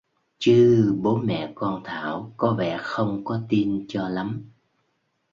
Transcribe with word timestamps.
Chứ 0.39 0.93
bố 1.01 1.17
mẹ 1.17 1.51
con 1.55 1.81
Thảo 1.83 2.33
có 2.37 2.53
vẻ 2.53 2.77
không 2.81 3.21
có 3.23 3.41
tin 3.49 3.85
cho 3.87 4.09
lắm 4.09 4.51